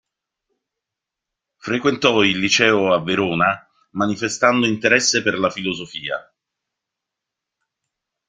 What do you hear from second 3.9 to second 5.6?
manifestando interesse per la